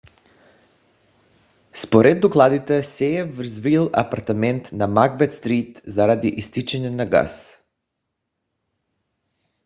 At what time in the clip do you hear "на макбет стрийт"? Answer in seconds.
4.71-5.81